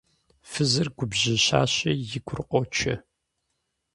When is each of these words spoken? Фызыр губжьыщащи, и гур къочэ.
Фызыр 0.49 0.87
губжьыщащи, 0.97 1.91
и 2.17 2.19
гур 2.25 2.41
къочэ. 2.49 2.95